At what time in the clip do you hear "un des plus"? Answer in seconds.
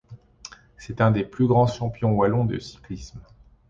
0.99-1.45